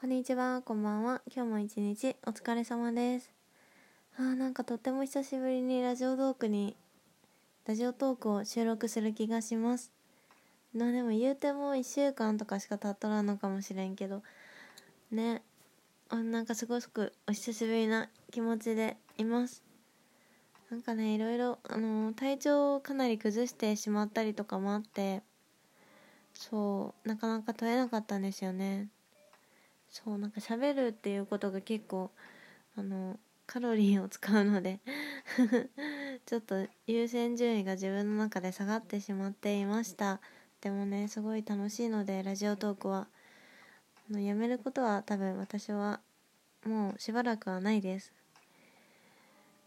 [0.00, 1.22] こんにちは、こんばんは。
[1.26, 3.32] 今日も一日お疲れ様です。
[4.16, 6.76] あーなんかとっても久しぶりにラジオトークに、
[7.66, 9.90] ラジオトークを収録する気がします。
[10.72, 14.22] まあでも言うても1週間とかしか経っとらんのかもしれんけど、
[15.10, 15.42] ね。
[16.10, 19.64] あなんかすごくお久しぶりな気持ちでいます。
[20.70, 25.22] なんかね、いろいろ、あのー体調をかなり崩してしまったりとかもあって、
[26.34, 28.90] そう、なかなか取れなかったんですよね。
[29.90, 32.10] そうなんか喋るっていうことが結構
[32.76, 34.80] あのカロリーを使うので
[36.26, 40.20] ちょっと優先順位が自分の中で下がってしまっていました。
[40.60, 43.08] でもねすごい楽しいのでラジオトークは。
[44.10, 46.00] あのやめることは多分私は
[46.64, 48.12] もうしばらくはないです。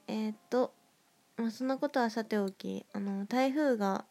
[0.07, 0.73] えーっと
[1.37, 4.05] まあそんなことはさておきあの台風が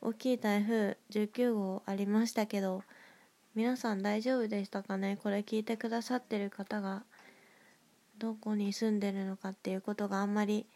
[0.00, 2.82] 大きい台風19号ありましたけど
[3.56, 5.16] 皆さん大丈夫でしたかね？
[5.22, 7.04] これ聞いてくださってる方が
[8.18, 10.66] どこに住んでるのかっていうことがあんまり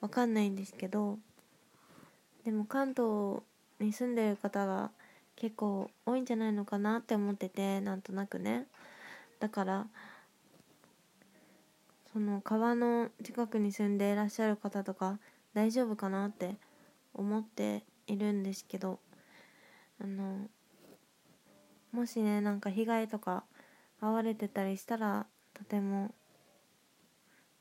[0.00, 1.20] わかんないんですけど
[2.44, 3.42] でも関東
[3.78, 4.90] に住んでる方が
[5.36, 8.66] 結構多いんじゃないのかなって思っててなんとなくね。
[9.38, 9.86] だから
[12.12, 15.20] その川の近くに住んでいらっしゃる方とか
[15.52, 16.56] 大丈夫かなって
[17.12, 18.98] 思っているんですけど
[20.00, 20.48] あの
[21.94, 23.44] もしねなんか被害とか
[24.02, 26.12] 遭われてたりしたらとても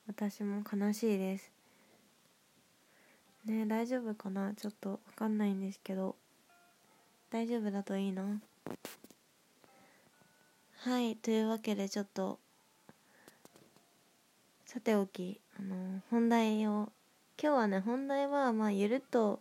[0.08, 1.52] 私も悲しいです。
[3.45, 4.54] ね大丈夫かな？
[4.56, 6.16] ちょっとわかんないんですけど。
[7.30, 8.39] 大丈夫だといいな
[10.81, 12.38] はいというわけでちょっと
[14.67, 16.92] さておきあの本題を
[17.42, 19.39] 今日はね本題はまあゆるっと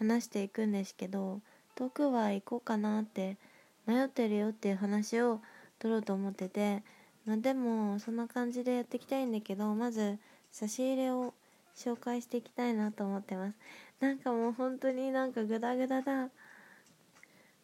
[0.00, 1.42] 話していくんですけど
[1.76, 3.36] 遠くは行こうかなって
[3.86, 5.40] 迷ってるよっていう話を
[5.78, 6.82] 取ろうと思ってて、
[7.26, 10.18] まあ、でもそんな感じでやっていきたいんだけどまず
[10.50, 11.34] 差し入れを
[11.76, 13.56] 紹介していきたいなと思ってます。
[14.00, 16.30] なんかもう本当になんかグダグダだ。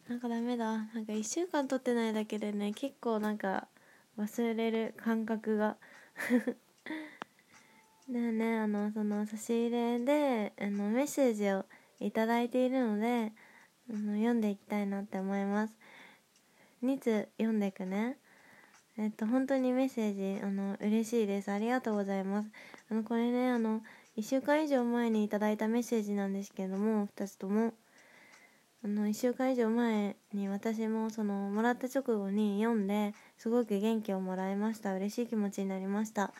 [0.07, 0.77] なんかダメだ。
[0.77, 3.67] なんか1週間撮ってないだけでね結構なんか
[4.17, 5.77] 忘れる感覚が。
[8.07, 8.59] でね。
[8.59, 11.65] あのその差し入れであのメッセージを
[11.99, 13.33] いただいているので
[13.89, 15.73] あの読んでいきたいなって思います。
[16.83, 18.17] 2通読んでいくね。
[18.97, 21.51] えっと本当にメッセージあの嬉しいです。
[21.51, 22.49] ありがとうございます。
[22.91, 23.81] あのこれねあの
[24.17, 27.73] 1週間以上前にいただいたメッセージなんですけども2つとも。
[28.83, 34.93] あの1週間以上前に私もそのもらった直後に読んですごく元気をもらいました。
[34.93, 36.31] 嬉しい気持ちになりました。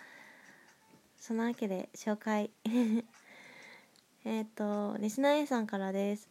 [1.20, 2.52] そのわけで紹介。
[4.24, 6.30] えっとリスナー A さんからです。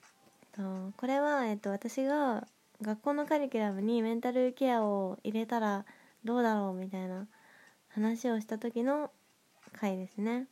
[0.56, 2.47] とこれは、えっと、私が
[2.82, 5.87] 学校のカリキュラムにメンタルケアを入れたら
[6.25, 7.26] どうだろうみたいな
[7.88, 9.10] 話をした時の
[9.72, 10.47] 回ですね。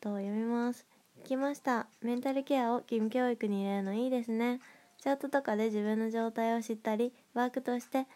[0.00, 0.86] と読みます。
[1.24, 1.86] 聞きました。
[2.02, 4.60] メンタルケアを義務教育に入れるのいいですね。
[5.00, 8.06] チャートとかで自分の状態を知ったり、ワークとして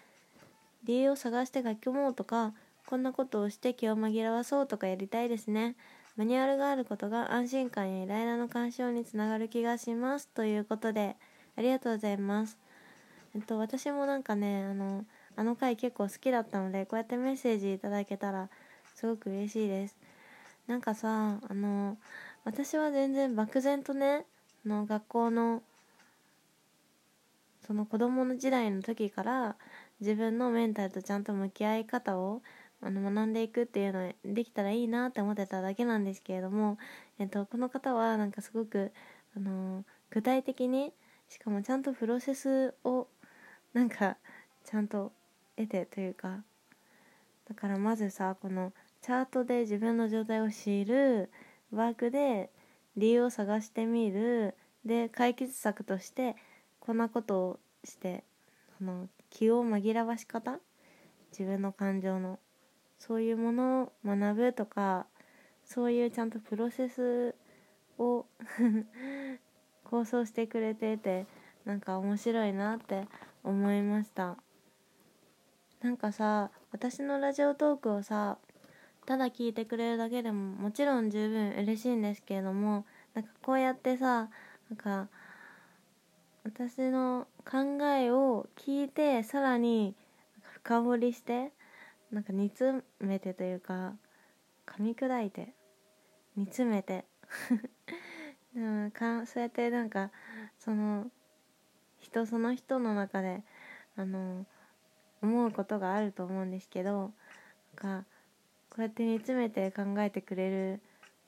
[0.85, 2.53] 理由を探して書き込もうとか、
[2.87, 5.77] こんなことをして気を紛らわそうとかやりたいですね。
[6.17, 10.29] マニュアルがあることが安心感やイライラの干渉につながる気がします。
[10.29, 11.17] ということで、
[11.57, 12.59] ありがとうございます。
[13.39, 15.05] えっと、私もなんかねあの
[15.37, 18.49] あの回結構好きだったのでこうやってメッセージいただけたら
[18.97, 19.97] すごく嬉しいです。
[20.67, 21.99] なんかさあの
[22.45, 24.27] 私は全然漠然とね
[24.67, 25.63] の学校の
[27.65, 29.55] その子供の時代の時から
[30.01, 32.43] 自分のメンタルとちゃんと向き合い方を
[32.83, 36.77] あの学んでいくっていうのできたらいいなって思ってただけなんですけれども、
[37.21, 38.91] えっと、この方はなんかすごく
[39.37, 40.93] あの具体的に
[41.29, 43.07] しかもちゃんとプロセスを
[43.79, 44.17] なんか
[44.65, 45.13] ちゃんと
[45.57, 46.43] 得てというか
[47.49, 48.73] だからまずさこの
[49.03, 51.31] チャートで自分の状態を知る
[51.71, 52.51] ワークで
[52.97, 54.57] 理由を探してみる。
[54.85, 56.35] で解決策として
[56.81, 58.25] こんなことをして
[58.79, 60.59] その気を紛らわし方
[61.31, 62.41] 自分の感情の
[62.99, 65.07] そういうものを学ぶとか
[65.65, 67.37] そういうちゃんとプロセス
[67.97, 68.27] を
[69.85, 71.27] 構想してくれてて
[71.65, 73.07] なんか面白いなって
[73.49, 74.37] 思いました。
[75.81, 78.39] なんかさ私のラジオトークをさ
[79.07, 82.85] ただ聞いてくれるだけでももちろん十分嬉しいんですけれども
[83.15, 84.29] なんかこうやってさ
[84.71, 85.09] なんか
[86.45, 89.95] 私の考えを聞いてさらに
[90.43, 91.53] 深掘りして
[92.11, 93.95] なんか煮詰めてというか
[94.67, 95.55] 噛み砕いて
[96.37, 97.05] 煮詰めて
[98.57, 98.93] うん
[99.27, 100.11] そうやってなんか
[100.59, 101.11] その
[102.01, 103.43] 人その人の中で
[103.97, 104.47] あの
[105.23, 107.13] 思うことがあると思うんですけど
[107.83, 108.07] なんか
[108.71, 110.81] こうやって煮詰めて考えてくれる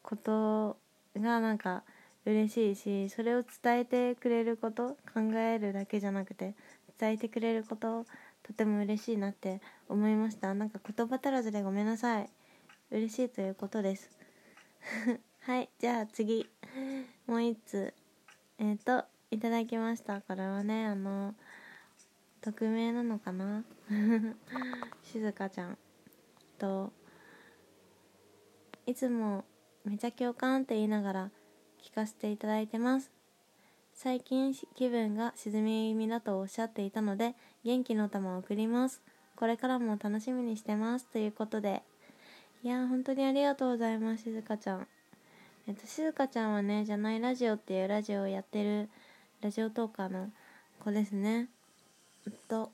[0.02, 0.76] こと
[1.16, 1.82] がなんか
[2.24, 6.54] 嬉しいしそれを伝えてくれること考えるだけじゃなくて
[6.98, 8.04] 伝えてくれること
[8.42, 10.54] とても嬉しいなって思いました。
[10.54, 12.28] なんか言葉足らずでごめんなさい。
[12.90, 14.10] 嬉しいということです。
[15.42, 16.48] はいじゃあ次。
[17.26, 17.94] もう一つ。
[18.58, 20.20] えっ、ー、といただきました。
[20.20, 21.34] これはねあの
[22.40, 23.64] 匿名なのかな？
[25.04, 25.78] 静香ちゃん
[26.58, 26.92] と
[28.86, 29.44] いつも
[29.84, 31.30] めちゃ共感って言いながら
[31.80, 33.10] 聞かせていただいてます。
[33.92, 37.34] 最近気分が沈み気味だとおっしゃっていたので
[37.64, 39.00] 元気の玉を送ります。
[39.36, 41.06] これからも楽しみにしてます。
[41.06, 41.82] ということで。
[42.62, 44.88] いや本当にありがとうございます静香ちゃん。
[45.66, 48.90] えっと静香ちゃんはねじゃないラジオっていうラジオをやってる
[49.42, 50.30] ラジオトーカーの
[50.84, 51.48] 子ですね。
[52.46, 52.70] と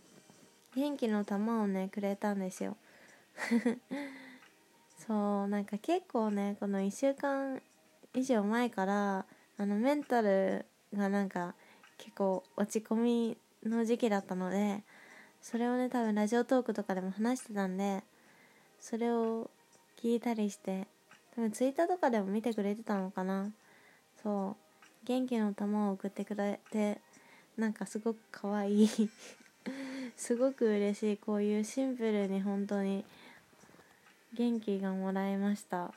[0.74, 2.76] 元気の玉をねくれたんですよ。
[4.98, 7.62] そうなんか結構ねこの1週間
[8.14, 9.26] 以上前から
[9.58, 11.54] あのメンタルがなんか
[11.98, 14.82] 結構落ち込みの時期だったので
[15.40, 18.02] それをね多分ラジオトークとかでも話してたんで
[18.80, 19.48] それを
[19.96, 20.88] 聞いたりして
[21.36, 23.52] 多分ツイッターとかでも見てくれてたのかな。
[24.20, 24.65] そう。
[25.06, 26.98] 元気の玉を送ってくれて
[27.56, 28.88] なんかすごく可愛い
[30.16, 33.04] すごく嬉しいこういうシンプルに本当に
[34.34, 35.94] 元気がもらえました。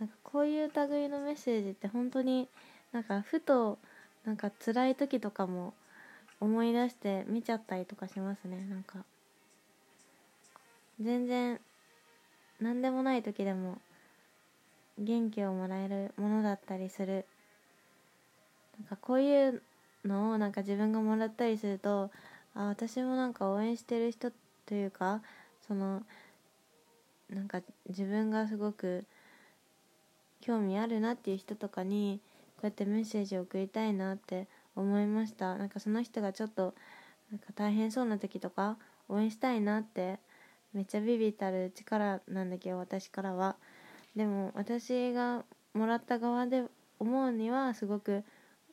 [0.00, 2.48] なんかこういう類のメッセージって本当に
[2.90, 3.78] なんかふと
[4.24, 5.74] なんか辛い時とかも
[6.40, 8.66] 思い出して見ちゃったりとかしますね。
[8.68, 9.04] なんか
[11.00, 11.60] 全然
[12.60, 13.78] 何でもない時でも
[14.98, 17.26] 元気をもらえるものだったりする。
[18.78, 19.62] なんかこういう
[20.04, 22.10] のをなんか自分がもらったりすると
[22.54, 24.30] あ私もなんか応援してる人
[24.66, 25.22] というか
[25.66, 26.02] その
[27.30, 29.04] なんか自分がすごく
[30.40, 32.20] 興味あるなっていう人とかに
[32.56, 35.56] こうやってメッセージを送りたいなって思いました。
[35.56, 36.74] なんかその人がちょっと
[37.30, 38.76] なんか大変そうな時とか
[39.08, 40.18] 応援したいなって
[40.72, 43.56] めっちゃビビたる力なんだけど私からは。
[44.16, 46.64] でも私がもらった側で
[46.98, 48.24] 思うにはすごく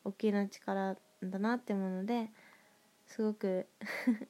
[0.04, 2.30] 大きな力だなって思うので
[3.08, 3.66] すごく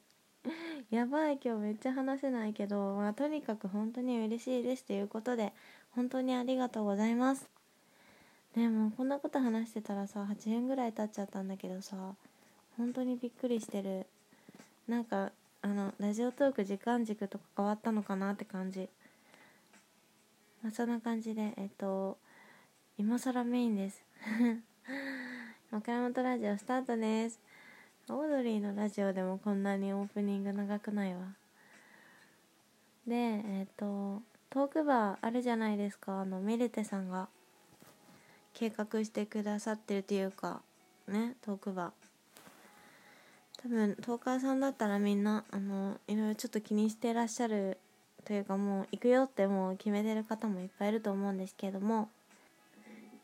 [0.90, 5.52] やばい今日めっちゃ話せないけど、まあ、とにかく本当に嬉しいですということで
[5.92, 7.48] 本当にありがとうございます。
[8.54, 12.14] でもこんなこと話してたらさ8年ぐらい経っちゃったんだけどさ
[12.76, 14.06] 本当にびっくりしてる。
[14.88, 15.32] なんか
[15.62, 18.88] あのラジオトーク時間軸とか変わったのかなって感じ。
[20.62, 22.18] まあそんな感じでえっと
[22.96, 24.04] 今更メインです。
[25.72, 27.40] 枕元ラジオスタートです。
[28.08, 31.34] オードリーのラジオでもこんなにオープニング長くないわ。
[33.06, 36.20] でえっ、とトークバーあるじゃないですか。
[36.20, 37.28] あのミルテさんが
[38.52, 40.62] 計画してくださってるというか
[41.08, 42.02] ねトークバー。
[43.62, 47.78] 多分トーカーさんだったらみんなあのいろいろちょっと気にしてらっしゃる
[48.24, 52.08] というかもう行くよってもう決めてる方もいっぱいいると思うんですけれども。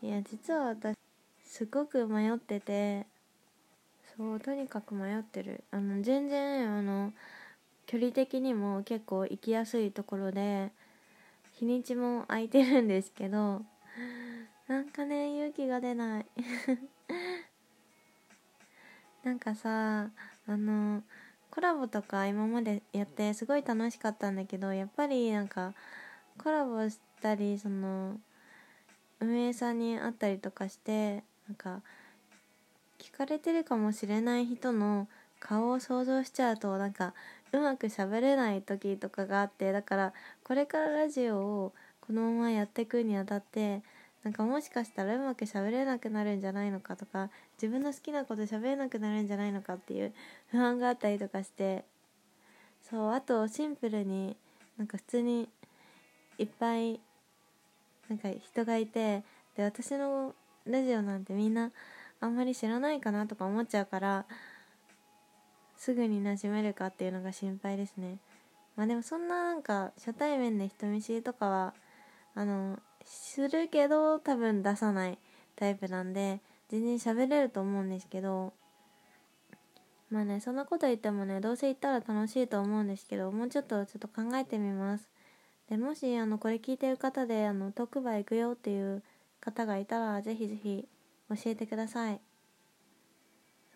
[0.01, 0.97] いや実は私
[1.45, 3.07] すごく迷ってて。
[4.19, 5.63] そうとにかく迷ってる。
[5.71, 7.13] あの全然あの
[7.87, 10.73] 距離的にも結構行きやすいところで
[11.55, 13.63] 日にちも空いてるんですけど
[14.67, 16.27] なんかね勇気が出ない。
[19.23, 20.11] なんかさ
[20.49, 21.05] あの
[21.59, 25.75] コラボとか今までやってすごい楽しかったんだけどやっぱりなんか
[26.41, 28.15] コラボしたりその
[29.19, 31.81] 運営さんに会ったりとかしてなんか
[33.01, 35.09] 聞かれてるかもしれない人の
[35.41, 37.13] 顔を想像しちゃうとなんか
[37.51, 40.13] うまく喋れない時とかがあってだから
[40.45, 43.83] これからラジオをこのままやっていくにあたって
[44.25, 50.13] なんかもしかしたらうまく喋れなくなるんじゃないのかとか自分の好きなこと喋れなくなるんじゃないのかっていう
[50.51, 51.85] 不安があったりとかして
[52.91, 54.37] そうあとシンプルに
[54.77, 55.49] なんか普通に
[56.39, 57.01] いっぱい
[58.09, 59.23] なんか人がいて
[59.57, 60.35] で私の
[60.67, 61.71] ラジオなんてみんな
[62.21, 64.25] あんまり知らないかなとか思っちゃうから
[65.77, 68.19] すぐに馴染めるかっていうのが心配ですね。
[68.77, 71.75] まあでもそんななんか初対面で人見知りとかは
[72.35, 75.19] あのするけど多分出さない
[75.57, 78.53] タイプなんで全然喋れると思うんですけど
[80.11, 85.09] まあねそんなこと言ってもねどうせ行ったら楽しいと思うんですけどもうちょっとちょっと考えてみます。
[85.69, 89.03] でもしあのこれ聞いてる方であの特売行くよっていう
[89.41, 90.89] 方がいたらぜひぜひ
[91.29, 92.21] 教えてください。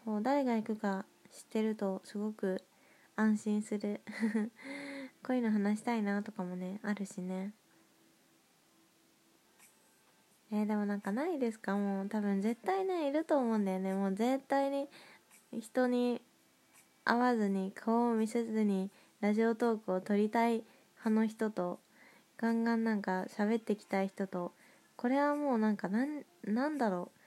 [0.05, 2.62] そう誰が行くか知ってるとすごく
[3.14, 4.00] 安心する。
[5.23, 7.52] こういうの話したいなとかもねあるしね。
[10.52, 11.76] えー、でもなんかないですか？
[11.76, 13.94] もう多分絶対ねいると思うんだよね。
[13.94, 14.87] もう絶対に
[15.59, 16.21] 人に
[17.04, 18.90] 会わずに顔を見せずに
[19.21, 20.62] ラジオトークを撮りたい
[21.04, 21.80] 派の人と
[22.37, 24.52] ガンガンなんか喋ってきたい人と
[24.97, 27.18] これはもうなんかなんなんだろう？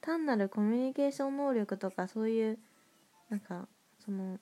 [0.00, 2.58] 単なるコミュニケーション能力とかそういう
[3.28, 3.68] なんか
[4.02, 4.38] その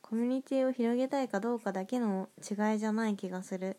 [0.00, 3.76] コミュニティを広げたいかどうかだけの違いじゃない気がする。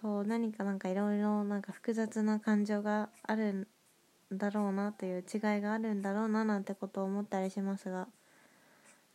[0.00, 3.66] そう何かなんかいろいろなんか複雑な感情があるん
[4.32, 8.08] だろうなという違いがあるんだろうななんてことを思ったりしますが。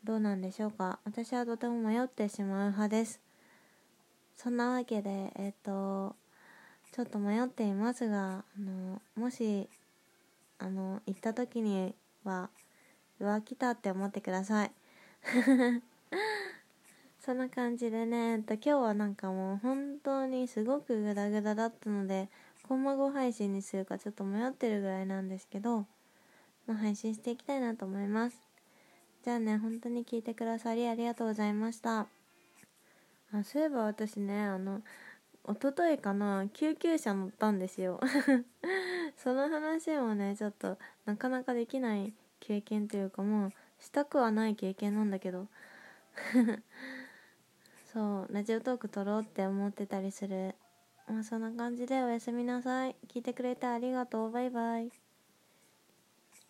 [0.05, 0.99] どうなんでしょうか。
[1.03, 3.19] 私はとても迷ってしまう派です。
[4.35, 6.15] そんなわけでえっ、と
[6.91, 9.67] ちょっと迷っていますがあのもし
[10.59, 12.51] あの行った時には
[13.19, 14.71] うわ来たって思ってください。
[17.25, 22.29] そんな感じでね、えっと、今日はなんかもう本当にすごくグダグダだったので、
[22.67, 25.87] コンマ5配信にするかちょっと迷ってるぐらいなんですけど、
[26.67, 28.37] まあ、配信していきたいなと思います。
[29.23, 32.01] じゃあね、本当に聞いてくださりありがとうございました。
[33.33, 34.83] あそういえば私ね、あの、
[35.49, 37.99] 一昨日かな、救急車乗ったんですよ。
[39.17, 45.47] その話もね、ちょっとなかなかできない経験というかもう、したくはない経験なんだけど。
[47.95, 50.53] そうラジオトーク撮ろうって思ってたりする。
[51.07, 52.95] まあそんな感じでおやすみなさい。
[53.07, 54.31] 聞いてくれてありがとう。
[54.31, 55.04] バイバイ。